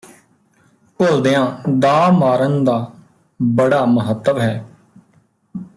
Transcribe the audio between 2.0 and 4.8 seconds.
ਮਾਰਨ ਦਾ ਬੜਾ ਮਹੱਤਵ ਹੈ